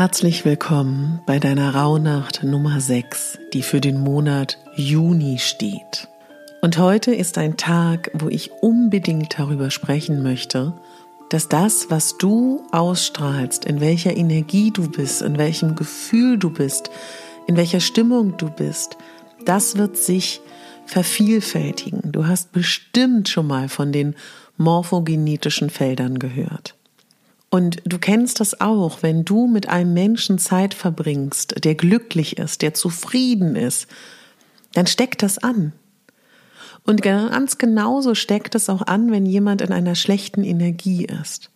Herzlich 0.00 0.44
willkommen 0.44 1.18
bei 1.26 1.40
deiner 1.40 1.74
Rauhnacht 1.74 2.44
Nummer 2.44 2.80
6, 2.80 3.40
die 3.52 3.62
für 3.62 3.80
den 3.80 3.98
Monat 3.98 4.56
Juni 4.76 5.38
steht. 5.40 6.06
Und 6.62 6.78
heute 6.78 7.12
ist 7.12 7.36
ein 7.36 7.56
Tag, 7.56 8.12
wo 8.14 8.28
ich 8.28 8.52
unbedingt 8.60 9.36
darüber 9.36 9.72
sprechen 9.72 10.22
möchte, 10.22 10.72
dass 11.30 11.48
das, 11.48 11.90
was 11.90 12.16
du 12.16 12.64
ausstrahlst, 12.70 13.64
in 13.64 13.80
welcher 13.80 14.16
Energie 14.16 14.70
du 14.70 14.88
bist, 14.88 15.20
in 15.20 15.36
welchem 15.36 15.74
Gefühl 15.74 16.38
du 16.38 16.50
bist, 16.50 16.90
in 17.48 17.56
welcher 17.56 17.80
Stimmung 17.80 18.36
du 18.36 18.50
bist, 18.50 18.96
das 19.46 19.78
wird 19.78 19.96
sich 19.96 20.40
vervielfältigen. 20.86 22.12
Du 22.12 22.28
hast 22.28 22.52
bestimmt 22.52 23.28
schon 23.28 23.48
mal 23.48 23.68
von 23.68 23.90
den 23.90 24.14
morphogenetischen 24.58 25.70
Feldern 25.70 26.20
gehört. 26.20 26.77
Und 27.50 27.80
du 27.84 27.98
kennst 27.98 28.40
das 28.40 28.60
auch, 28.60 29.02
wenn 29.02 29.24
du 29.24 29.46
mit 29.46 29.68
einem 29.68 29.94
Menschen 29.94 30.38
Zeit 30.38 30.74
verbringst, 30.74 31.64
der 31.64 31.74
glücklich 31.74 32.36
ist, 32.36 32.60
der 32.60 32.74
zufrieden 32.74 33.56
ist, 33.56 33.86
dann 34.74 34.86
steckt 34.86 35.22
das 35.22 35.38
an. 35.38 35.72
Und 36.84 37.02
ganz 37.02 37.58
genauso 37.58 38.14
steckt 38.14 38.54
es 38.54 38.68
auch 38.68 38.82
an, 38.82 39.10
wenn 39.10 39.26
jemand 39.26 39.62
in 39.62 39.72
einer 39.72 39.94
schlechten 39.94 40.44
Energie 40.44 41.04
ist. 41.04 41.50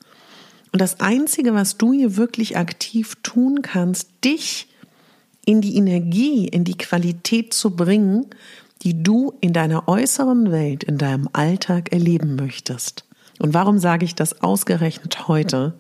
Und 0.73 0.81
das 0.81 1.01
Einzige, 1.01 1.55
was 1.55 1.77
du 1.77 1.93
hier 1.93 2.17
wirklich 2.17 2.57
aktiv 2.57 3.17
tun 3.23 3.61
kannst, 3.61 4.09
dich 4.25 4.69
in 5.45 5.61
die 5.61 5.77
Energie, 5.77 6.49
in 6.49 6.65
die 6.65 6.79
Qualität 6.79 7.53
zu 7.53 7.77
bringen, 7.77 8.27
die 8.83 9.03
du 9.03 9.35
in 9.41 9.53
deiner 9.53 9.89
äußeren 9.89 10.51
Welt, 10.51 10.85
in 10.85 10.99
deinem 10.99 11.29
Alltag 11.33 11.93
erleben 11.93 12.37
möchtest. 12.37 13.05
Und 13.43 13.55
warum 13.55 13.79
sage 13.79 14.05
ich 14.05 14.15
das 14.15 14.41
ausgerechnet 14.41 15.27
heute? 15.27 15.73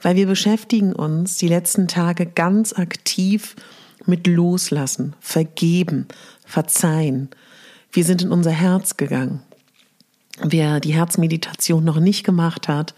Weil 0.00 0.14
wir 0.14 0.28
beschäftigen 0.28 0.92
uns 0.92 1.36
die 1.36 1.48
letzten 1.48 1.88
Tage 1.88 2.26
ganz 2.26 2.72
aktiv 2.72 3.56
mit 4.06 4.28
Loslassen, 4.28 5.16
Vergeben, 5.18 6.06
Verzeihen. 6.46 7.28
Wir 7.90 8.04
sind 8.04 8.22
in 8.22 8.30
unser 8.30 8.52
Herz 8.52 8.96
gegangen. 8.96 9.42
Wer 10.42 10.78
die 10.78 10.94
Herzmeditation 10.94 11.82
noch 11.82 11.98
nicht 11.98 12.22
gemacht 12.22 12.68
hat, 12.68 12.94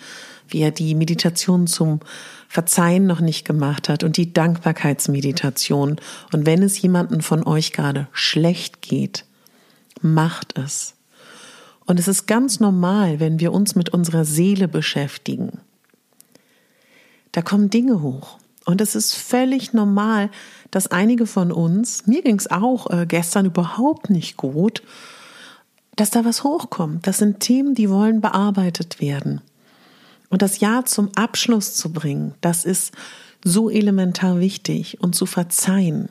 wer 0.51 0.71
die 0.71 0.95
Meditation 0.95 1.67
zum 1.67 2.01
Verzeihen 2.49 3.07
noch 3.07 3.21
nicht 3.21 3.47
gemacht 3.47 3.89
hat 3.89 4.05
und 4.05 4.19
die 4.19 4.35
Dankbarkeitsmeditation. 4.35 5.97
Und 6.31 6.45
wenn 6.45 6.63
es 6.63 6.81
jemanden 6.83 7.23
von 7.23 7.43
euch 7.43 7.73
gerade 7.73 8.07
schlecht 8.13 8.83
geht, 8.83 9.25
macht 10.03 10.59
es. 10.59 10.95
Und 11.93 12.01
es 12.01 12.09
ist 12.09 12.27
ganz 12.27 12.59
normal, 12.59 13.21
wenn 13.21 13.39
wir 13.39 13.53
uns 13.53 13.75
mit 13.75 13.91
unserer 13.91 14.25
Seele 14.25 14.67
beschäftigen. 14.67 15.61
Da 17.33 17.43
kommen 17.43 17.69
Dinge 17.69 18.01
hoch. 18.01 18.39
Und 18.65 18.81
es 18.81 18.95
ist 18.95 19.13
völlig 19.13 19.75
normal, 19.75 20.31
dass 20.71 20.87
einige 20.87 21.27
von 21.27 21.53
uns, 21.53 22.07
mir 22.07 22.23
ging 22.23 22.37
es 22.39 22.51
auch 22.51 22.89
äh, 22.89 23.05
gestern 23.07 23.45
überhaupt 23.45 24.09
nicht 24.09 24.39
gut, 24.39 24.83
dass 25.95 26.09
da 26.09 26.25
was 26.25 26.45
hochkommt. 26.45 27.07
Das 27.07 27.19
sind 27.19 27.41
Themen, 27.41 27.75
die 27.75 27.91
wollen 27.91 28.23
bearbeitet 28.23 29.03
werden. 29.03 29.43
Und 30.31 30.41
das 30.41 30.61
Jahr 30.61 30.87
zum 30.87 31.11
Abschluss 31.15 31.75
zu 31.75 31.93
bringen, 31.93 32.33
das 32.41 32.65
ist 32.65 32.95
so 33.45 33.69
elementar 33.69 34.41
wichtig 34.41 34.99
und 35.03 35.15
zu 35.15 35.27
verzeihen. 35.27 36.09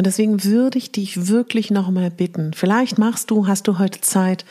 Und 0.00 0.06
deswegen 0.06 0.44
würde 0.44 0.78
ich 0.78 0.92
dich 0.92 1.28
wirklich 1.28 1.70
nochmal 1.70 2.10
bitten, 2.10 2.54
vielleicht 2.54 2.96
machst 2.96 3.30
du, 3.30 3.46
hast 3.46 3.68
du 3.68 3.78
heute 3.78 4.00
Zeit, 4.00 4.46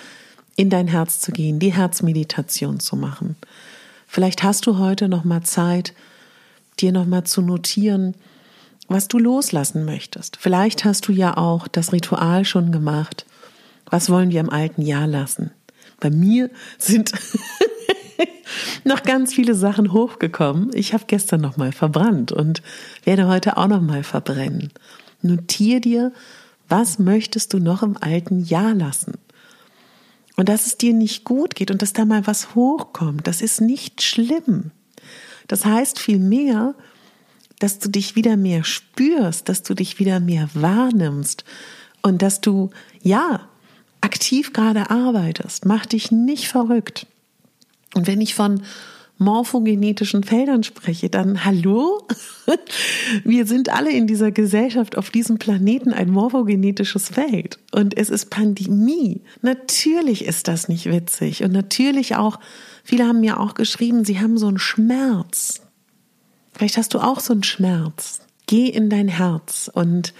in 0.55 0.69
dein 0.69 0.87
Herz 0.87 1.21
zu 1.21 1.31
gehen, 1.31 1.57
die 1.57 1.73
Herzmeditation 1.73 2.79
zu 2.79 2.95
machen. 2.95 3.35
Vielleicht 4.05 4.43
hast 4.43 4.67
du 4.67 4.77
heute 4.77 5.09
nochmal 5.09 5.41
Zeit, 5.41 5.95
dir 6.79 6.91
nochmal 6.91 7.23
zu 7.23 7.41
notieren, 7.41 8.13
was 8.89 9.07
du 9.07 9.17
loslassen 9.17 9.85
möchtest. 9.85 10.37
Vielleicht 10.37 10.85
hast 10.85 11.07
du 11.07 11.13
ja 11.13 11.35
auch 11.35 11.67
das 11.67 11.93
Ritual 11.93 12.45
schon 12.45 12.71
gemacht. 12.71 13.25
Was 13.89 14.11
wollen 14.11 14.29
wir 14.29 14.41
im 14.41 14.51
alten 14.51 14.83
Jahr 14.83 15.07
lassen? 15.07 15.49
Bei 15.99 16.11
mir 16.11 16.51
sind 16.77 17.11
noch 18.83 19.01
ganz 19.01 19.33
viele 19.33 19.55
Sachen 19.55 19.93
hochgekommen. 19.93 20.69
Ich 20.75 20.93
habe 20.93 21.05
gestern 21.07 21.41
nochmal 21.41 21.71
verbrannt 21.71 22.31
und 22.31 22.61
werde 23.03 23.27
heute 23.27 23.57
auch 23.57 23.67
nochmal 23.67 24.03
verbrennen. 24.03 24.71
Notier 25.21 25.81
dir, 25.81 26.13
was 26.67 26.99
möchtest 26.99 27.53
du 27.53 27.59
noch 27.59 27.83
im 27.83 27.97
alten 27.99 28.43
Jahr 28.43 28.73
lassen? 28.73 29.13
Und 30.35 30.47
dass 30.47 30.65
es 30.65 30.77
dir 30.77 30.93
nicht 30.93 31.25
gut 31.25 31.55
geht 31.55 31.71
und 31.71 31.81
dass 31.81 31.93
da 31.93 32.05
mal 32.05 32.25
was 32.25 32.55
hochkommt, 32.55 33.27
das 33.27 33.41
ist 33.41 33.59
nicht 33.59 34.01
schlimm. 34.01 34.71
Das 35.47 35.65
heißt 35.65 35.99
vielmehr, 35.99 36.75
dass 37.59 37.79
du 37.79 37.89
dich 37.89 38.15
wieder 38.15 38.37
mehr 38.37 38.63
spürst, 38.63 39.49
dass 39.49 39.63
du 39.63 39.73
dich 39.73 39.99
wieder 39.99 40.19
mehr 40.19 40.49
wahrnimmst 40.53 41.43
und 42.01 42.21
dass 42.21 42.39
du, 42.39 42.69
ja, 43.01 43.49
aktiv 44.01 44.53
gerade 44.53 44.89
arbeitest. 44.89 45.65
Mach 45.65 45.85
dich 45.85 46.11
nicht 46.11 46.47
verrückt. 46.47 47.05
Und 47.95 48.07
wenn 48.07 48.21
ich 48.21 48.33
von 48.33 48.61
morphogenetischen 49.19 50.23
Feldern 50.23 50.63
spreche, 50.63 51.09
dann 51.09 51.45
hallo? 51.45 52.07
Wir 53.23 53.45
sind 53.45 53.69
alle 53.69 53.91
in 53.91 54.07
dieser 54.07 54.31
Gesellschaft 54.31 54.97
auf 54.97 55.11
diesem 55.11 55.37
Planeten 55.37 55.93
ein 55.93 56.09
morphogenetisches 56.09 57.09
Feld. 57.09 57.59
Und 57.71 57.95
es 57.97 58.09
ist 58.09 58.29
Pandemie. 58.29 59.21
Natürlich 59.41 60.25
ist 60.25 60.47
das 60.47 60.69
nicht 60.69 60.85
witzig. 60.85 61.43
Und 61.43 61.51
natürlich 61.51 62.15
auch, 62.15 62.39
viele 62.83 63.05
haben 63.05 63.19
mir 63.19 63.39
auch 63.39 63.53
geschrieben, 63.53 64.05
sie 64.05 64.19
haben 64.19 64.37
so 64.37 64.47
einen 64.47 64.57
Schmerz. 64.57 65.61
Vielleicht 66.53 66.77
hast 66.77 66.93
du 66.93 66.99
auch 66.99 67.19
so 67.19 67.33
einen 67.33 67.43
Schmerz. 67.43 68.21
Geh 68.47 68.67
in 68.67 68.89
dein 68.89 69.09
Herz 69.09 69.69
und 69.71 70.13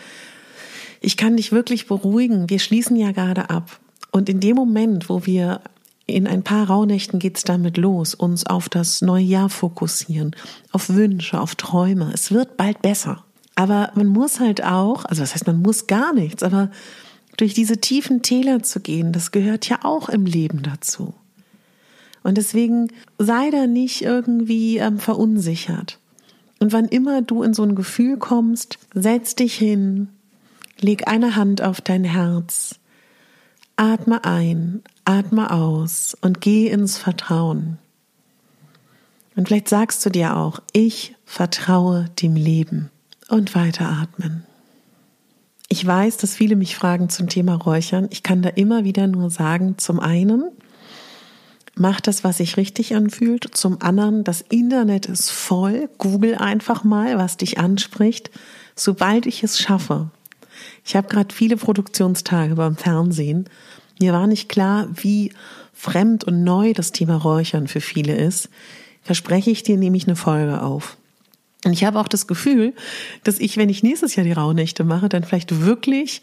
ich 1.01 1.15
kann 1.15 1.37
dich 1.37 1.51
wirklich 1.51 1.87
beruhigen. 1.87 2.49
Wir 2.49 2.59
schließen 2.59 2.97
ja 2.97 3.11
gerade 3.11 3.49
ab. 3.49 3.79
Und 4.11 4.27
in 4.27 4.39
dem 4.39 4.55
Moment, 4.55 5.09
wo 5.09 5.25
wir 5.25 5.61
in 6.09 6.27
ein 6.27 6.43
paar 6.43 6.67
Rauhnächten 6.67 7.19
geht's 7.19 7.43
damit 7.43 7.77
los, 7.77 8.13
uns 8.13 8.45
auf 8.45 8.69
das 8.69 9.01
neue 9.01 9.23
Jahr 9.23 9.49
fokussieren, 9.49 10.35
auf 10.71 10.89
Wünsche, 10.89 11.39
auf 11.39 11.55
Träume. 11.55 12.11
Es 12.13 12.31
wird 12.31 12.57
bald 12.57 12.81
besser. 12.81 13.23
Aber 13.55 13.91
man 13.95 14.07
muss 14.07 14.39
halt 14.39 14.63
auch, 14.63 15.05
also 15.05 15.21
das 15.21 15.33
heißt, 15.33 15.47
man 15.47 15.61
muss 15.61 15.87
gar 15.87 16.13
nichts, 16.13 16.43
aber 16.43 16.71
durch 17.37 17.53
diese 17.53 17.77
tiefen 17.77 18.21
Täler 18.21 18.63
zu 18.63 18.79
gehen, 18.79 19.11
das 19.11 19.31
gehört 19.31 19.67
ja 19.67 19.79
auch 19.83 20.09
im 20.09 20.25
Leben 20.25 20.61
dazu. 20.63 21.13
Und 22.23 22.37
deswegen 22.37 22.87
sei 23.17 23.49
da 23.49 23.65
nicht 23.65 24.01
irgendwie 24.01 24.77
ähm, 24.77 24.99
verunsichert. 24.99 25.99
Und 26.59 26.73
wann 26.73 26.85
immer 26.85 27.21
du 27.21 27.43
in 27.43 27.53
so 27.53 27.63
ein 27.63 27.75
Gefühl 27.75 28.17
kommst, 28.17 28.77
setz 28.93 29.35
dich 29.35 29.55
hin, 29.55 30.09
leg 30.79 31.07
eine 31.07 31.35
Hand 31.35 31.61
auf 31.61 31.79
dein 31.81 32.03
Herz, 32.03 32.79
atme 33.77 34.25
ein, 34.25 34.83
atme 35.09 35.49
aus 35.49 36.15
und 36.21 36.39
geh 36.39 36.67
ins 36.67 36.99
Vertrauen. 36.99 37.79
Und 39.35 39.47
vielleicht 39.47 39.67
sagst 39.67 40.05
du 40.05 40.11
dir 40.11 40.37
auch, 40.37 40.59
ich 40.71 41.15
vertraue 41.25 42.05
dem 42.21 42.35
Leben 42.35 42.91
und 43.27 43.55
weiteratmen. 43.55 44.43
Ich 45.67 45.85
weiß, 45.85 46.17
dass 46.17 46.35
viele 46.35 46.55
mich 46.55 46.75
fragen 46.75 47.09
zum 47.09 47.27
Thema 47.27 47.55
Räuchern. 47.55 48.07
Ich 48.11 48.21
kann 48.21 48.43
da 48.43 48.49
immer 48.49 48.83
wieder 48.83 49.07
nur 49.07 49.31
sagen, 49.31 49.79
zum 49.79 49.99
einen, 49.99 50.43
mach 51.73 52.01
das, 52.01 52.23
was 52.23 52.37
sich 52.37 52.57
richtig 52.57 52.95
anfühlt. 52.95 53.47
Zum 53.55 53.81
anderen, 53.81 54.23
das 54.23 54.41
Internet 54.41 55.07
ist 55.07 55.31
voll. 55.31 55.89
Google 55.97 56.35
einfach 56.35 56.83
mal, 56.83 57.17
was 57.17 57.37
dich 57.37 57.57
anspricht, 57.57 58.29
sobald 58.75 59.25
ich 59.25 59.43
es 59.43 59.59
schaffe. 59.59 60.11
Ich 60.85 60.95
habe 60.95 61.07
gerade 61.07 61.33
viele 61.33 61.57
Produktionstage 61.57 62.53
beim 62.53 62.75
Fernsehen. 62.75 63.45
Mir 63.99 64.13
war 64.13 64.27
nicht 64.27 64.49
klar, 64.49 64.87
wie 64.93 65.31
fremd 65.73 66.23
und 66.23 66.43
neu 66.43 66.73
das 66.73 66.91
Thema 66.91 67.15
Räuchern 67.15 67.67
für 67.67 67.81
viele 67.81 68.15
ist. 68.15 68.49
Verspreche 69.01 69.51
ich 69.51 69.63
dir, 69.63 69.77
nehme 69.77 69.97
ich 69.97 70.07
eine 70.07 70.15
Folge 70.15 70.61
auf. 70.61 70.97
Und 71.65 71.73
ich 71.73 71.83
habe 71.83 71.99
auch 71.99 72.07
das 72.07 72.27
Gefühl, 72.27 72.73
dass 73.23 73.39
ich, 73.39 73.57
wenn 73.57 73.69
ich 73.69 73.83
nächstes 73.83 74.15
Jahr 74.15 74.23
die 74.23 74.31
Rauhnächte 74.31 74.83
mache, 74.83 75.09
dann 75.09 75.23
vielleicht 75.23 75.61
wirklich 75.65 76.21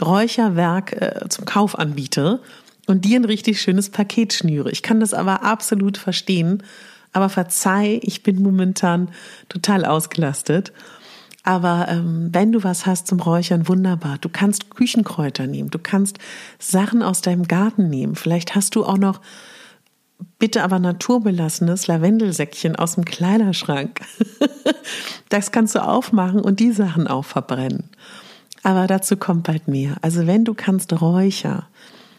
Räucherwerk 0.00 0.92
äh, 0.92 1.28
zum 1.28 1.44
Kauf 1.44 1.78
anbiete 1.78 2.40
und 2.86 3.04
dir 3.04 3.20
ein 3.20 3.24
richtig 3.24 3.60
schönes 3.60 3.90
Paket 3.90 4.32
schnüre. 4.32 4.70
Ich 4.70 4.82
kann 4.82 5.00
das 5.00 5.12
aber 5.12 5.42
absolut 5.42 5.98
verstehen. 5.98 6.62
Aber 7.12 7.28
verzeih, 7.28 8.00
ich 8.02 8.22
bin 8.22 8.42
momentan 8.42 9.08
total 9.48 9.84
ausgelastet. 9.84 10.72
Aber 11.48 11.86
ähm, 11.88 12.28
wenn 12.30 12.52
du 12.52 12.62
was 12.62 12.84
hast 12.84 13.06
zum 13.06 13.20
Räuchern, 13.20 13.68
wunderbar. 13.68 14.18
Du 14.18 14.28
kannst 14.28 14.68
Küchenkräuter 14.68 15.46
nehmen, 15.46 15.70
du 15.70 15.78
kannst 15.78 16.18
Sachen 16.58 17.02
aus 17.02 17.22
deinem 17.22 17.48
Garten 17.48 17.88
nehmen. 17.88 18.16
Vielleicht 18.16 18.54
hast 18.54 18.74
du 18.74 18.84
auch 18.84 18.98
noch 18.98 19.22
bitte 20.38 20.62
aber 20.62 20.78
naturbelassenes 20.78 21.86
Lavendelsäckchen 21.86 22.76
aus 22.76 22.96
dem 22.96 23.06
Kleiderschrank. 23.06 24.02
das 25.30 25.50
kannst 25.50 25.74
du 25.74 25.82
aufmachen 25.82 26.42
und 26.42 26.60
die 26.60 26.70
Sachen 26.70 27.06
auch 27.06 27.24
verbrennen. 27.24 27.84
Aber 28.62 28.86
dazu 28.86 29.16
kommt 29.16 29.44
bald 29.44 29.68
mehr. 29.68 29.96
Also 30.02 30.26
wenn 30.26 30.44
du 30.44 30.52
kannst 30.52 31.00
Räucher, 31.00 31.66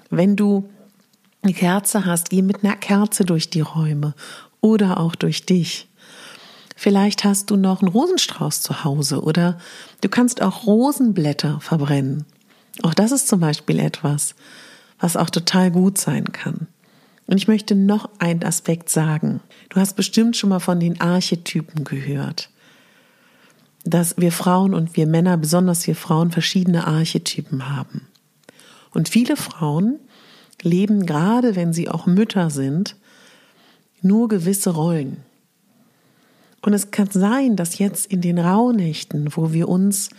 wenn 0.10 0.38
du 0.38 0.68
eine 1.44 1.54
Kerze 1.54 2.04
hast, 2.04 2.32
geh 2.32 2.42
mit 2.42 2.64
einer 2.64 2.78
Kerze 2.78 3.26
durch 3.26 3.52
die 3.52 3.62
Räume 3.62 4.16
oder 4.60 5.00
auch 5.00 5.14
durch 5.14 5.46
dich. 5.46 5.89
Vielleicht 6.82 7.26
hast 7.26 7.52
du 7.52 7.58
noch 7.58 7.82
einen 7.82 7.92
Rosenstrauß 7.92 8.62
zu 8.62 8.86
Hause 8.86 9.22
oder 9.22 9.58
du 10.00 10.08
kannst 10.08 10.42
auch 10.42 10.66
Rosenblätter 10.66 11.60
verbrennen. 11.60 12.24
Auch 12.84 12.94
das 12.94 13.12
ist 13.12 13.28
zum 13.28 13.42
Beispiel 13.42 13.80
etwas, 13.80 14.34
was 14.98 15.18
auch 15.18 15.30
total 15.30 15.72
gut 15.72 15.98
sein 15.98 16.32
kann. 16.32 16.68
Und 17.28 17.36
ich 17.36 17.50
möchte 17.50 17.76
noch 17.76 18.10
einen 18.20 18.46
Aspekt 18.46 18.90
sagen. 18.90 19.42
Du 19.68 19.78
hast 19.78 19.98
bestimmt 19.98 20.38
schon 20.38 20.52
mal 20.52 20.62
von 20.62 20.80
den 20.80 21.02
Archetypen 21.02 21.84
gehört. 21.84 22.50
Dass 23.84 24.16
wir 24.16 24.32
Frauen 24.32 24.74
und 24.74 24.96
wir 24.96 25.06
Männer, 25.06 25.36
besonders 25.36 25.86
wir 25.86 25.98
Frauen, 25.98 26.32
verschiedene 26.32 26.88
Archetypen 26.88 27.76
haben. 27.76 28.08
Und 28.92 29.10
viele 29.10 29.36
Frauen 29.36 30.00
leben 30.62 31.06
gerade, 31.06 31.58
wenn 31.58 31.74
sie 31.74 31.90
auch 31.90 32.06
Mütter 32.06 32.50
sind, 32.50 32.96
nur 34.02 34.30
gewisse 34.30 34.70
Rollen. 34.70 35.26
Und 36.62 36.74
es 36.74 36.92
kann 36.92 37.10
sein, 37.12 37.56
dass 37.56 37.78
jetzt 37.78 38.12
in 38.12 38.22
den 38.22 38.38
Rauhnächten, 38.38 39.36
wo 39.36 39.54
wir 39.54 39.70
uns 39.70 40.10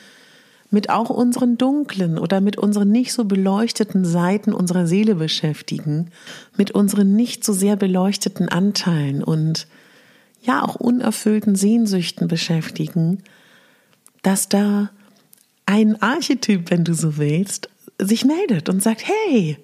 mit 0.71 0.89
auch 0.89 1.11
unseren 1.11 1.59
dunklen 1.59 2.19
oder 2.19 2.41
mit 2.41 2.57
unseren 2.57 2.91
nicht 2.91 3.13
so 3.13 3.25
beleuchteten 3.25 4.05
Seiten 4.05 4.53
unserer 4.53 4.87
Seele 4.87 5.17
beschäftigen, 5.17 6.11
mit 6.57 6.71
unseren 6.71 7.17
nicht 7.17 7.45
so 7.45 7.53
sehr 7.53 7.77
beleuchteten 7.77 8.49
Anteilen 8.49 9.23
und 9.25 9.67
ja 10.43 10.63
auch 10.63 10.77
unerfüllten 10.77 11.57
Sehnsüchten 11.57 12.29
beschäftigen, 12.29 13.23
dass 14.23 14.49
da 14.49 14.91
ein 15.67 16.01
Archetyp, 16.01 16.71
wenn 16.71 16.85
du 16.85 16.95
so 16.95 17.17
willst, 17.17 17.69
sich 17.99 18.25
meldet 18.25 18.69
und 18.69 18.83
sagt, 18.83 19.05
hey, 19.07 19.59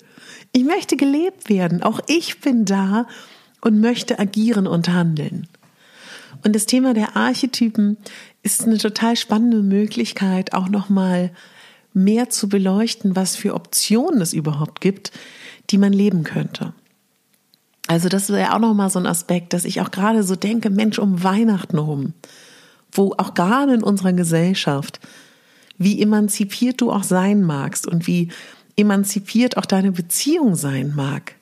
ich 0.52 0.64
möchte 0.64 0.96
gelebt 0.96 1.49
werden, 1.49 1.82
auch 1.82 2.00
ich 2.08 2.40
bin 2.40 2.64
da 2.64 3.06
und 3.61 3.81
möchte 3.81 4.19
agieren 4.19 4.67
und 4.67 4.88
handeln. 4.88 5.49
Und 6.44 6.54
das 6.54 6.66
Thema 6.66 6.94
der 6.94 7.16
Archetypen 7.16 7.96
ist 8.42 8.64
eine 8.64 8.78
total 8.78 9.16
spannende 9.16 9.62
Möglichkeit, 9.62 10.52
auch 10.54 10.68
nochmal 10.68 11.32
mehr 11.92 12.28
zu 12.28 12.48
beleuchten, 12.48 13.16
was 13.16 13.36
für 13.36 13.54
Optionen 13.54 14.20
es 14.20 14.32
überhaupt 14.32 14.80
gibt, 14.80 15.12
die 15.70 15.78
man 15.78 15.92
leben 15.92 16.24
könnte. 16.24 16.72
Also 17.88 18.08
das 18.08 18.30
wäre 18.30 18.54
auch 18.54 18.58
nochmal 18.58 18.90
so 18.90 18.98
ein 18.98 19.06
Aspekt, 19.06 19.52
dass 19.52 19.64
ich 19.64 19.80
auch 19.80 19.90
gerade 19.90 20.22
so 20.22 20.36
denke, 20.36 20.70
Mensch, 20.70 20.98
um 20.98 21.22
Weihnachten 21.22 21.78
rum, 21.78 22.12
wo 22.92 23.14
auch 23.16 23.34
gerade 23.34 23.74
in 23.74 23.82
unserer 23.82 24.12
Gesellschaft, 24.12 25.00
wie 25.78 26.00
emanzipiert 26.02 26.80
du 26.80 26.90
auch 26.90 27.04
sein 27.04 27.42
magst 27.42 27.86
und 27.86 28.06
wie 28.06 28.28
emanzipiert 28.76 29.56
auch 29.56 29.66
deine 29.66 29.92
Beziehung 29.92 30.54
sein 30.54 30.94
mag. 30.94 31.36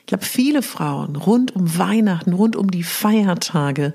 Ich 0.00 0.06
glaube, 0.06 0.24
viele 0.24 0.62
Frauen 0.62 1.16
rund 1.16 1.54
um 1.54 1.78
Weihnachten, 1.78 2.34
rund 2.34 2.56
um 2.56 2.70
die 2.70 2.82
Feiertage 2.82 3.94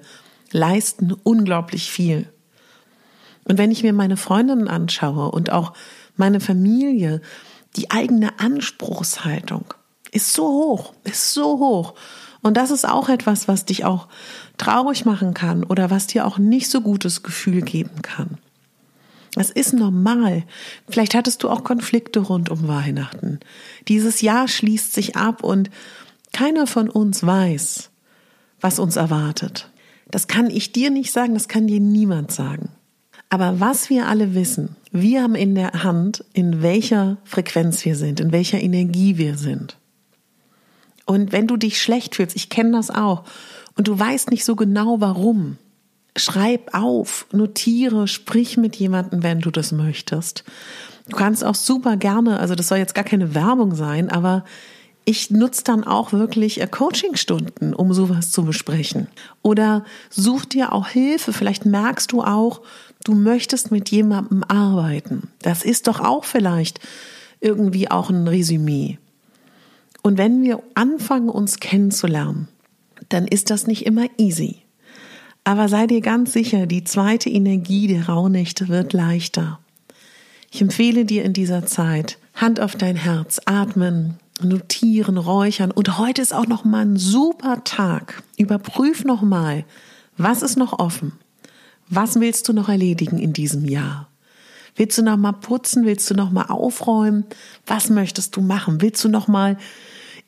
leisten 0.51 1.13
unglaublich 1.24 1.92
viel. 1.92 2.31
Und 3.46 3.57
wenn 3.57 3.72
ich 3.72 3.84
mir 3.84 3.94
meine 3.94 4.18
Freundinnen 4.18 4.68
anschaue 4.68 5.31
und 5.31 5.51
auch 5.51 5.74
meine 6.16 6.40
Familie, 6.40 7.22
die 7.75 7.92
eigene 7.92 8.40
Anspruchshaltung 8.40 9.74
ist 10.12 10.34
so 10.34 10.44
hoch, 10.44 10.94
ist 11.04 11.34
so 11.34 11.60
hoch. 11.60 11.94
Und 12.42 12.57
das 12.57 12.72
ist 12.72 12.88
auch 12.88 13.10
etwas, 13.10 13.48
was 13.48 13.66
dich 13.66 13.86
auch 13.86 14.07
traurig 14.57 15.06
machen 15.06 15.34
kann 15.34 15.63
oder 15.63 15.90
was 15.90 16.07
dir 16.07 16.25
auch 16.25 16.38
nicht 16.38 16.69
so 16.69 16.81
gutes 16.81 17.24
Gefühl 17.24 17.62
geben 17.62 18.02
kann. 18.02 18.38
Das 19.34 19.50
ist 19.50 19.74
normal. 19.74 20.44
Vielleicht 20.90 21.13
hattest 21.13 21.44
du 21.44 21.50
auch 21.50 21.63
Konflikte 21.63 22.19
rund 22.19 22.50
um 22.50 22.68
Weihnachten. 22.68 23.40
Dieses 23.88 24.22
Jahr 24.22 24.48
schließt 24.48 24.94
sich 24.94 25.16
ab 25.16 25.44
und 25.44 25.69
keiner 26.34 26.68
von 26.68 26.90
uns 26.90 27.25
weiß, 27.25 27.90
was 28.60 28.80
uns 28.80 28.95
erwartet. 28.95 29.69
Das 30.11 30.28
kann 30.28 30.49
ich 30.49 30.71
dir 30.71 30.89
nicht 30.89 31.11
sagen, 31.11 31.33
das 31.33 31.47
kann 31.47 31.68
dir 31.68 31.80
niemand 31.80 32.31
sagen. 32.31 32.69
Aber 33.30 33.59
was 33.59 33.89
wir 33.89 34.07
alle 34.07 34.33
wissen, 34.33 34.75
wir 34.92 35.21
haben 35.21 35.35
in 35.35 35.54
der 35.54 35.83
Hand, 35.83 36.25
in 36.33 36.63
welcher 36.63 37.18
Frequenz 37.23 37.85
wir 37.85 37.95
sind, 37.95 38.19
in 38.19 38.31
welcher 38.31 38.59
Energie 38.59 39.18
wir 39.18 39.37
sind. 39.37 39.78
Und 41.06 41.31
wenn 41.31 41.47
du 41.47 41.57
dich 41.57 41.81
schlecht 41.81 42.16
fühlst, 42.16 42.35
ich 42.35 42.49
kenne 42.49 42.71
das 42.71 42.89
auch, 42.89 43.23
und 43.75 43.87
du 43.87 43.97
weißt 43.97 44.31
nicht 44.31 44.45
so 44.45 44.56
genau 44.56 44.99
warum, 44.99 45.57
schreib 46.16 46.73
auf, 46.73 47.28
notiere, 47.31 48.07
sprich 48.07 48.57
mit 48.57 48.75
jemandem, 48.75 49.23
wenn 49.23 49.39
du 49.39 49.51
das 49.51 49.71
möchtest. 49.71 50.44
Du 51.07 51.16
kannst 51.16 51.44
auch 51.44 51.56
super 51.56 51.97
gerne, 51.97 52.39
also 52.39 52.56
das 52.56 52.68
soll 52.68 52.78
jetzt 52.78 52.95
gar 52.95 53.04
keine 53.04 53.33
Werbung 53.35 53.75
sein, 53.75 54.09
aber 54.09 54.44
ich 55.06 55.32
nutze 55.32 55.64
dann 55.64 55.84
auch 55.84 56.14
wirklich 56.14 56.62
äh, 56.62 56.68
Coachingstunden, 56.68 57.74
um 57.74 57.94
sowas 57.94 58.32
zu 58.32 58.44
besprechen. 58.44 59.08
Oder 59.42 59.84
such 60.10 60.46
dir 60.46 60.74
auch 60.74 60.88
Hilfe. 60.88 61.34
Vielleicht 61.34 61.66
merkst 61.66 62.12
du 62.12 62.22
auch, 62.22 62.62
du 63.04 63.16
möchtest 63.16 63.72
mit 63.72 63.90
jemandem 63.90 64.44
arbeiten. 64.44 65.30
Das 65.42 65.64
ist 65.64 65.88
doch 65.88 66.00
auch 66.00 66.26
vielleicht 66.26 66.80
irgendwie 67.40 67.90
auch 67.90 68.10
ein 68.10 68.28
Resümee. 68.28 68.98
Und 70.02 70.18
wenn 70.18 70.44
wir 70.44 70.62
anfangen, 70.76 71.30
uns 71.30 71.60
kennenzulernen, 71.60 72.48
dann 73.10 73.28
ist 73.28 73.50
das 73.50 73.68
nicht 73.68 73.86
immer 73.86 74.06
easy. 74.18 74.62
Aber 75.44 75.68
sei 75.68 75.88
dir 75.88 76.02
ganz 76.02 76.34
sicher, 76.34 76.68
die 76.68 76.84
zweite 76.84 77.30
Energie 77.30 77.88
der 77.88 78.08
Rauhnächte 78.08 78.68
wird 78.68 78.94
leichter. 78.94 79.60
Ich 80.52 80.62
empfehle 80.62 81.06
dir 81.06 81.24
in 81.24 81.34
dieser 81.34 81.66
Zeit 81.66 82.18
Hand 82.36 82.60
auf 82.60 82.76
dein 82.76 82.96
Herz, 82.96 83.42
atmen, 83.46 84.20
notieren, 84.44 85.18
räuchern. 85.18 85.72
Und 85.72 85.98
heute 85.98 86.22
ist 86.22 86.34
auch 86.34 86.48
noch 86.48 86.66
mal 86.66 86.86
ein 86.86 86.98
super 86.98 87.64
Tag. 87.64 88.24
Überprüf 88.38 89.04
noch 89.04 89.22
mal, 89.22 89.66
was 90.18 90.42
ist 90.42 90.58
noch 90.58 90.80
offen? 90.80 91.14
Was 91.88 92.19
willst 92.19 92.48
du 92.48 92.54
noch 92.54 92.69
erledigen 92.69 93.18
in 93.18 93.34
diesem 93.34 93.66
Jahr? 93.66 94.10
Willst 94.76 94.98
du 94.98 95.02
noch 95.02 95.18
mal 95.18 95.34
putzen? 95.34 95.86
Willst 95.86 96.10
du 96.10 96.14
noch 96.14 96.31
mal 96.31 96.46
aufräumen? 96.46 97.26
Was 97.66 97.90
möchtest 97.90 98.36
du 98.36 98.42
machen? 98.42 98.81
Willst 98.81 99.04
du 99.04 99.10
noch 99.10 99.28
mal 99.28 99.58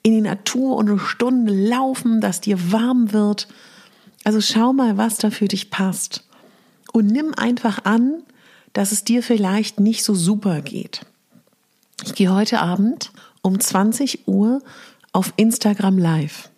in 0.04 0.14
die 0.14 0.22
Natur 0.22 0.76
und 0.76 0.90
eine 0.90 1.00
Stunde 1.00 1.54
laufen, 1.54 2.22
dass 2.22 2.42
dir 2.42 2.72
warm 2.72 3.14
wird? 3.14 3.48
Also 4.24 4.42
schau 4.42 4.74
mal, 4.74 4.98
was 4.98 5.18
da 5.18 5.30
für 5.30 5.48
dich 5.48 5.70
passt. 5.70 6.28
Und 6.92 7.08
nimm 7.08 7.34
einfach 7.36 7.86
an, 7.86 8.24
dass 8.74 8.92
es 8.92 9.04
dir 9.04 9.24
vielleicht 9.24 9.80
nicht 9.80 10.04
so 10.04 10.16
super 10.16 10.62
geht. 10.62 11.02
Ich 12.04 12.16
gehe 12.16 12.34
heute 12.34 12.62
Abend 12.62 13.12
um 13.42 13.60
20 13.60 14.28
Uhr 14.28 14.62
auf 15.14 15.34
Instagram 15.38 15.98
Live. 15.98 16.50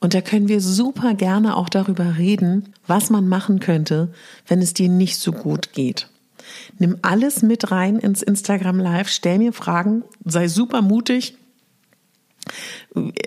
Und 0.00 0.14
da 0.14 0.20
können 0.20 0.48
wir 0.48 0.60
super 0.60 1.14
gerne 1.14 1.56
auch 1.56 1.68
darüber 1.68 2.18
reden, 2.18 2.74
was 2.86 3.10
man 3.10 3.28
machen 3.28 3.60
könnte, 3.60 4.12
wenn 4.46 4.60
es 4.60 4.74
dir 4.74 4.88
nicht 4.88 5.16
so 5.16 5.32
gut 5.32 5.72
geht. 5.72 6.08
Nimm 6.78 6.98
alles 7.02 7.42
mit 7.42 7.70
rein 7.70 7.98
ins 7.98 8.22
Instagram 8.22 8.78
Live, 8.78 9.08
stell 9.08 9.38
mir 9.38 9.52
Fragen, 9.52 10.04
sei 10.24 10.48
super 10.48 10.82
mutig. 10.82 11.36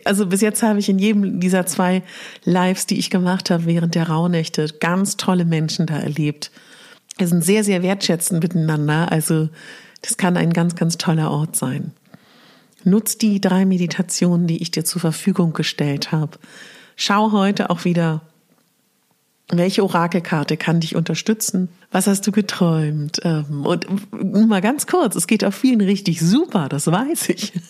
Also 0.06 0.28
bis 0.28 0.42
jetzt 0.42 0.64
habe 0.64 0.80
ich 0.80 0.88
in 0.88 1.00
jedem 1.00 1.40
dieser 1.40 1.66
zwei 1.66 2.04
Lives, 2.46 2.86
die 2.86 2.98
ich 2.98 3.10
gemacht 3.10 3.50
habe 3.50 3.66
während 3.66 3.96
der 3.96 4.08
Rauhnächte, 4.08 4.68
ganz 4.80 5.18
tolle 5.18 5.46
Menschen 5.46 5.86
da 5.86 5.98
erlebt. 5.98 6.52
Wir 7.18 7.28
sind 7.28 7.44
sehr, 7.44 7.64
sehr 7.64 7.84
wertschätzend 7.84 8.42
miteinander. 8.42 9.12
Also 9.12 9.50
das 10.02 10.16
kann 10.16 10.38
ein 10.38 10.54
ganz, 10.54 10.76
ganz 10.76 10.98
toller 10.98 11.32
Ort 11.32 11.58
sein. 11.58 11.92
Nutz 12.84 13.18
die 13.18 13.42
drei 13.42 13.66
Meditationen, 13.66 14.48
die 14.48 14.62
ich 14.62 14.72
dir 14.72 14.86
zur 14.86 15.02
Verfügung 15.02 15.54
gestellt 15.54 16.12
habe. 16.12 16.38
Schau 16.96 17.32
heute 17.32 17.70
auch 17.70 17.86
wieder 17.86 18.22
welche 19.52 19.84
Orakelkarte 19.84 20.58
kann 20.58 20.80
dich 20.80 20.96
unterstützen? 20.96 21.70
Was 21.92 22.06
hast 22.06 22.26
du 22.28 22.32
geträumt? 22.32 23.20
Ähm, 23.24 23.66
und 23.66 24.48
mal 24.48 24.62
ganz 24.62 24.86
kurz, 24.86 25.16
es 25.16 25.26
geht 25.26 25.44
auf 25.44 25.56
vielen 25.56 25.82
richtig 25.82 26.22
super, 26.22 26.70
das 26.70 26.86
weiß 26.88 27.30
ich. 27.30 27.54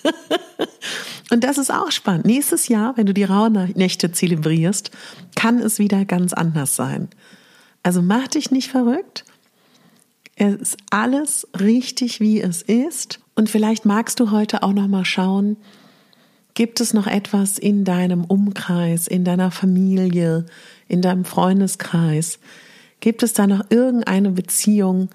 Und 1.31 1.43
das 1.43 1.57
ist 1.57 1.71
auch 1.71 1.91
spannend. 1.91 2.25
Nächstes 2.25 2.67
Jahr, 2.67 2.97
wenn 2.97 3.05
du 3.05 3.13
die 3.13 3.23
Rauhnächte 3.23 4.11
zelebrierst, 4.11 4.91
kann 5.35 5.59
es 5.59 5.77
wieder 5.77 6.03
ganz 6.03 6.33
anders 6.33 6.75
sein. 6.75 7.07
Also 7.83 8.01
mach 8.01 8.27
dich 8.27 8.51
nicht 8.51 8.69
verrückt. 8.69 9.25
Es 10.41 10.55
ist 10.55 10.77
alles 10.89 11.47
richtig, 11.59 12.21
wie 12.21 12.41
es 12.41 12.61
ist. 12.61 13.19
Und 13.35 13.49
vielleicht 13.49 13.85
magst 13.85 14.21
du 14.21 14.31
heute 14.31 14.63
auch 14.63 14.71
noch 14.71 14.87
mal 14.87 15.03
schauen, 15.03 15.57
gibt 16.53 16.79
es 16.79 16.93
noch 16.93 17.07
etwas 17.07 17.57
in 17.57 17.83
deinem 17.83 18.23
Umkreis, 18.23 19.07
in 19.07 19.25
deiner 19.25 19.51
Familie, 19.51 20.45
in 20.87 21.01
deinem 21.01 21.25
Freundeskreis? 21.25 22.39
Gibt 23.01 23.21
es 23.21 23.33
da 23.33 23.47
noch 23.47 23.65
irgendeine 23.69 24.31
Beziehung, 24.31 25.09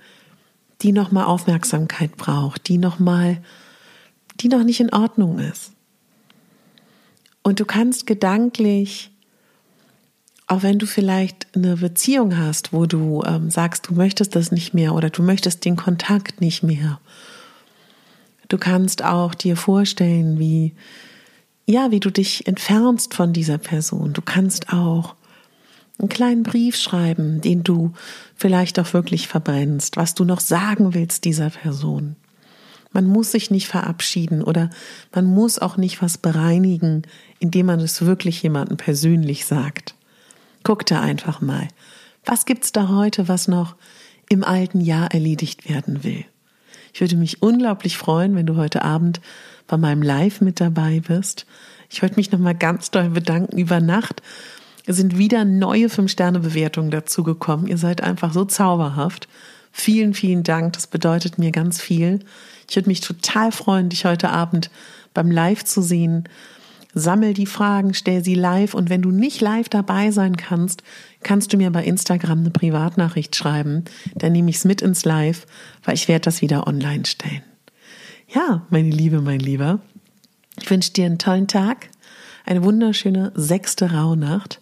die 0.82 0.92
noch 0.92 1.10
mal 1.10 1.24
Aufmerksamkeit 1.24 2.18
braucht, 2.18 2.68
die 2.68 2.76
noch 2.76 2.98
mal, 2.98 3.38
die 4.40 4.48
noch 4.48 4.62
nicht 4.62 4.80
in 4.80 4.92
Ordnung 4.92 5.38
ist? 5.38 5.72
Und 7.42 7.60
du 7.60 7.64
kannst 7.64 8.06
gedanklich, 8.06 9.10
auch 10.54 10.62
wenn 10.62 10.78
du 10.78 10.86
vielleicht 10.86 11.48
eine 11.56 11.76
Beziehung 11.76 12.38
hast, 12.38 12.72
wo 12.72 12.86
du 12.86 13.24
ähm, 13.26 13.50
sagst, 13.50 13.88
du 13.88 13.94
möchtest 13.94 14.36
das 14.36 14.52
nicht 14.52 14.72
mehr 14.72 14.94
oder 14.94 15.10
du 15.10 15.22
möchtest 15.22 15.64
den 15.64 15.74
Kontakt 15.74 16.40
nicht 16.40 16.62
mehr, 16.62 17.00
du 18.48 18.56
kannst 18.56 19.02
auch 19.02 19.34
dir 19.34 19.56
vorstellen, 19.56 20.38
wie 20.38 20.72
ja, 21.66 21.90
wie 21.90 22.00
du 22.00 22.10
dich 22.10 22.46
entfernst 22.46 23.14
von 23.14 23.32
dieser 23.32 23.56
Person. 23.56 24.12
Du 24.12 24.20
kannst 24.20 24.70
auch 24.70 25.14
einen 25.98 26.10
kleinen 26.10 26.42
Brief 26.42 26.76
schreiben, 26.76 27.40
den 27.40 27.64
du 27.64 27.94
vielleicht 28.36 28.78
auch 28.78 28.92
wirklich 28.92 29.28
verbrennst, 29.28 29.96
was 29.96 30.14
du 30.14 30.24
noch 30.24 30.40
sagen 30.40 30.92
willst 30.92 31.24
dieser 31.24 31.48
Person. 31.48 32.16
Man 32.92 33.06
muss 33.06 33.32
sich 33.32 33.50
nicht 33.50 33.66
verabschieden 33.66 34.42
oder 34.42 34.68
man 35.14 35.24
muss 35.24 35.58
auch 35.58 35.78
nicht 35.78 36.02
was 36.02 36.18
bereinigen, 36.18 37.02
indem 37.38 37.66
man 37.66 37.80
es 37.80 38.02
wirklich 38.02 38.42
jemandem 38.42 38.76
persönlich 38.76 39.46
sagt. 39.46 39.94
Guck 40.64 40.84
da 40.86 41.00
einfach 41.00 41.40
mal. 41.40 41.68
Was 42.24 42.44
gibt's 42.44 42.72
da 42.72 42.88
heute, 42.88 43.28
was 43.28 43.46
noch 43.46 43.76
im 44.28 44.42
alten 44.42 44.80
Jahr 44.80 45.12
erledigt 45.12 45.68
werden 45.68 46.02
will? 46.02 46.24
Ich 46.92 47.00
würde 47.00 47.16
mich 47.16 47.42
unglaublich 47.42 47.96
freuen, 47.96 48.34
wenn 48.34 48.46
du 48.46 48.56
heute 48.56 48.82
Abend 48.82 49.20
bei 49.68 49.76
meinem 49.76 50.02
Live 50.02 50.40
mit 50.40 50.60
dabei 50.60 51.00
bist. 51.06 51.46
Ich 51.90 52.02
wollte 52.02 52.16
mich 52.16 52.32
nochmal 52.32 52.56
ganz 52.56 52.90
doll 52.90 53.10
bedanken 53.10 53.58
über 53.58 53.80
Nacht 53.80 54.22
es 54.86 54.96
sind 54.96 55.16
wieder 55.16 55.44
neue 55.44 55.88
Fünf-Sterne-Bewertungen 55.88 56.90
dazugekommen. 56.90 57.66
Ihr 57.66 57.78
seid 57.78 58.02
einfach 58.02 58.32
so 58.34 58.44
zauberhaft. 58.44 59.28
Vielen, 59.72 60.12
vielen 60.14 60.42
Dank. 60.42 60.74
Das 60.74 60.86
bedeutet 60.86 61.38
mir 61.38 61.52
ganz 61.52 61.80
viel. 61.80 62.20
Ich 62.68 62.76
würde 62.76 62.88
mich 62.88 63.00
total 63.00 63.50
freuen, 63.50 63.88
dich 63.88 64.04
heute 64.04 64.30
Abend 64.30 64.70
beim 65.14 65.30
Live 65.30 65.64
zu 65.64 65.80
sehen. 65.80 66.28
Sammel 66.94 67.34
die 67.34 67.46
Fragen, 67.46 67.94
stell 67.94 68.24
sie 68.24 68.34
live 68.34 68.74
und 68.74 68.88
wenn 68.88 69.02
du 69.02 69.10
nicht 69.10 69.40
live 69.40 69.68
dabei 69.68 70.10
sein 70.10 70.36
kannst, 70.36 70.82
kannst 71.22 71.52
du 71.52 71.56
mir 71.56 71.70
bei 71.70 71.84
Instagram 71.84 72.40
eine 72.40 72.50
Privatnachricht 72.50 73.34
schreiben. 73.34 73.84
Dann 74.14 74.32
nehme 74.32 74.50
ich 74.50 74.56
es 74.56 74.64
mit 74.64 74.82
ins 74.82 75.04
Live, 75.04 75.46
weil 75.84 75.94
ich 75.94 76.08
werde 76.08 76.24
das 76.24 76.40
wieder 76.42 76.66
online 76.66 77.04
stellen. 77.06 77.42
Ja, 78.32 78.66
meine 78.70 78.90
Liebe, 78.90 79.20
mein 79.20 79.40
Lieber, 79.40 79.80
ich 80.60 80.70
wünsche 80.70 80.92
dir 80.92 81.06
einen 81.06 81.18
tollen 81.18 81.48
Tag, 81.48 81.88
eine 82.46 82.62
wunderschöne 82.62 83.32
sechste 83.34 83.92
Rauhnacht 83.92 84.60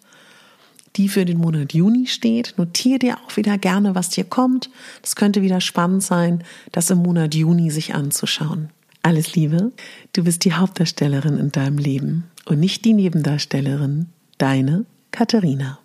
die 0.96 1.08
für 1.08 1.24
den 1.24 1.38
Monat 1.38 1.72
Juni 1.72 2.06
steht. 2.06 2.54
Notiere 2.58 2.98
dir 2.98 3.18
auch 3.18 3.36
wieder 3.36 3.58
gerne, 3.58 3.94
was 3.94 4.10
dir 4.10 4.24
kommt. 4.24 4.70
Das 5.00 5.16
könnte 5.16 5.42
wieder 5.42 5.60
spannend 5.60 6.02
sein, 6.02 6.44
das 6.70 6.90
im 6.90 6.98
Monat 6.98 7.34
Juni 7.34 7.70
sich 7.70 7.94
anzuschauen. 7.94 8.70
Alles 9.02 9.34
Liebe, 9.34 9.72
du 10.12 10.22
bist 10.22 10.44
die 10.44 10.52
Hauptdarstellerin 10.52 11.36
in 11.36 11.50
deinem 11.50 11.78
Leben 11.78 12.30
und 12.46 12.60
nicht 12.60 12.84
die 12.84 12.92
Nebendarstellerin. 12.92 14.06
Deine 14.38 14.86
Katharina. 15.10 15.81